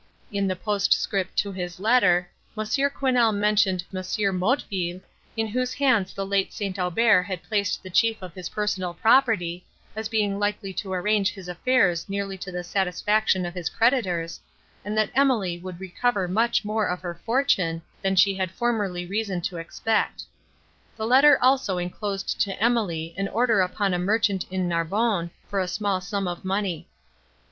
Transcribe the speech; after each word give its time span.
In 0.31 0.47
the 0.47 0.55
postscript 0.55 1.37
to 1.37 1.51
his 1.51 1.79
letter, 1.79 2.27
Monsieur 2.55 2.89
Quesnel 2.89 3.31
mentioned 3.33 3.83
M. 3.93 3.99
Motteville, 4.39 4.99
in 5.37 5.45
whose 5.47 5.75
hands 5.75 6.11
the 6.11 6.25
late 6.25 6.51
St. 6.51 6.79
Aubert 6.79 7.21
had 7.27 7.43
placed 7.43 7.83
the 7.83 7.89
chief 7.91 8.19
of 8.23 8.33
his 8.33 8.49
personal 8.49 8.95
property, 8.95 9.63
as 9.95 10.09
being 10.09 10.39
likely 10.39 10.73
to 10.73 10.91
arrange 10.91 11.31
his 11.31 11.47
affairs 11.47 12.09
nearly 12.09 12.35
to 12.39 12.51
the 12.51 12.63
satisfaction 12.63 13.45
of 13.45 13.53
his 13.53 13.69
creditors, 13.69 14.39
and 14.83 14.97
that 14.97 15.11
Emily 15.13 15.59
would 15.59 15.79
recover 15.79 16.27
much 16.27 16.65
more 16.65 16.87
of 16.87 17.01
her 17.01 17.21
fortune, 17.23 17.79
than 18.01 18.15
she 18.15 18.33
had 18.33 18.49
formerly 18.49 19.05
reason 19.05 19.39
to 19.41 19.57
expect. 19.57 20.23
The 20.97 21.05
letter 21.05 21.37
also 21.43 21.77
inclosed 21.77 22.41
to 22.41 22.59
Emily 22.59 23.13
an 23.19 23.27
order 23.27 23.61
upon 23.61 23.93
a 23.93 23.99
merchant 23.99 24.45
at 24.51 24.59
Narbonne, 24.61 25.29
for 25.47 25.59
a 25.59 25.67
small 25.67 26.01
sum 26.01 26.27
of 26.27 26.43
money. 26.43 26.87